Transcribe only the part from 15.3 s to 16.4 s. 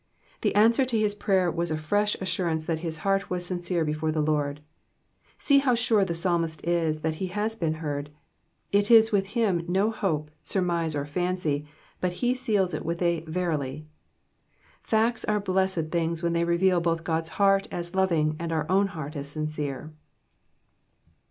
blessed things when